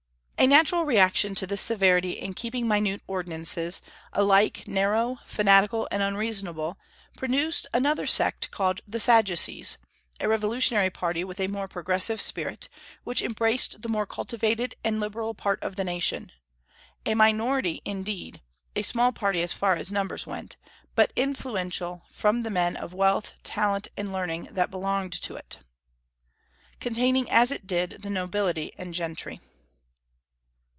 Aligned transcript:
A 0.43 0.47
natural 0.47 0.85
reaction 0.85 1.35
to 1.35 1.45
this 1.45 1.61
severity 1.61 2.13
in 2.13 2.33
keeping 2.33 2.67
minute 2.67 3.03
ordinances, 3.05 3.79
alike 4.11 4.67
narrow, 4.67 5.19
fanatical, 5.23 5.87
and 5.91 6.01
unreasonable, 6.01 6.79
produced 7.15 7.67
another 7.75 8.07
sect 8.07 8.49
called 8.49 8.81
the 8.87 8.99
Sadducees, 8.99 9.77
a 10.19 10.27
revolutionary 10.27 10.89
party 10.89 11.23
with 11.23 11.39
a 11.39 11.45
more 11.45 11.67
progressive 11.67 12.19
spirit, 12.19 12.69
which 13.03 13.21
embraced 13.21 13.83
the 13.83 13.87
more 13.87 14.07
cultivated 14.07 14.73
and 14.83 14.99
liberal 14.99 15.35
part 15.35 15.61
of 15.61 15.75
the 15.75 15.83
nation; 15.83 16.31
a 17.05 17.13
minority 17.13 17.79
indeed, 17.85 18.41
a 18.75 18.81
small 18.81 19.11
party 19.11 19.43
as 19.43 19.53
far 19.53 19.75
as 19.75 19.91
numbers 19.91 20.25
went, 20.25 20.57
but 20.95 21.13
influential 21.15 22.01
from 22.09 22.41
the 22.41 22.49
men 22.49 22.75
of 22.75 22.95
wealth, 22.95 23.33
talent, 23.43 23.89
and 23.95 24.11
learning 24.11 24.45
that 24.45 24.71
belonged 24.71 25.13
to 25.13 25.35
it, 25.35 25.59
containing 26.79 27.29
as 27.29 27.51
it 27.51 27.67
did 27.67 28.01
the 28.01 28.09
nobility 28.09 28.73
and 28.79 28.95
gentry. 28.95 29.39